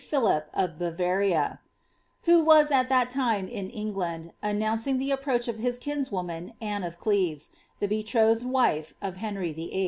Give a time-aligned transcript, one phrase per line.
[0.09, 1.59] Philip of Bavaria^^
[2.23, 6.99] who was at that time in England, annoaoeiDg the approach of his kinswoman, Anne of
[6.99, 9.79] CieYes, the betrothed wife of Henry VIII.'